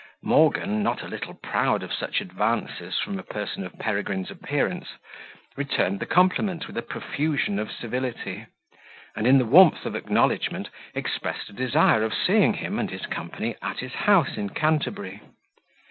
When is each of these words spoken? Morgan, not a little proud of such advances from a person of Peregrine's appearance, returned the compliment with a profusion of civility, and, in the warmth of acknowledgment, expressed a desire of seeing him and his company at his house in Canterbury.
Morgan, 0.23 0.81
not 0.81 1.03
a 1.03 1.07
little 1.07 1.35
proud 1.35 1.83
of 1.83 1.93
such 1.93 2.21
advances 2.21 2.97
from 2.97 3.19
a 3.19 3.21
person 3.21 3.63
of 3.63 3.77
Peregrine's 3.77 4.31
appearance, 4.31 4.87
returned 5.55 5.99
the 5.99 6.07
compliment 6.07 6.65
with 6.65 6.75
a 6.75 6.81
profusion 6.81 7.59
of 7.59 7.71
civility, 7.71 8.47
and, 9.15 9.27
in 9.27 9.37
the 9.37 9.45
warmth 9.45 9.85
of 9.85 9.95
acknowledgment, 9.95 10.69
expressed 10.95 11.49
a 11.49 11.53
desire 11.53 12.01
of 12.01 12.15
seeing 12.15 12.55
him 12.55 12.79
and 12.79 12.89
his 12.89 13.05
company 13.05 13.55
at 13.61 13.77
his 13.77 13.93
house 13.93 14.37
in 14.37 14.49
Canterbury. 14.49 15.21